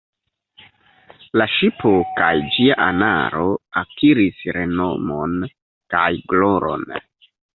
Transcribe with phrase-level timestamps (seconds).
[1.39, 3.45] La ŝipo kaj ĝia anaro
[3.83, 5.39] akiris renomon
[5.95, 6.91] kaj gloron.